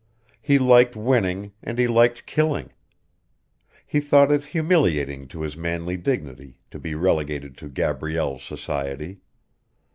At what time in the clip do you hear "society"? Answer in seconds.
8.41-9.19